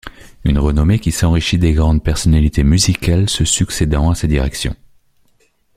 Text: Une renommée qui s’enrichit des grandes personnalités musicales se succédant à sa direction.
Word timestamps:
Une 0.45 0.57
renommée 0.57 0.97
qui 0.97 1.11
s’enrichit 1.11 1.59
des 1.59 1.73
grandes 1.73 2.03
personnalités 2.03 2.63
musicales 2.63 3.29
se 3.29 3.45
succédant 3.45 4.09
à 4.09 4.15
sa 4.15 4.25
direction. 4.25 4.75